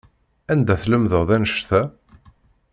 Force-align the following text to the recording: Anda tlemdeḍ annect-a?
Anda 0.51 0.75
tlemdeḍ 0.81 1.29
annect-a? 1.35 1.81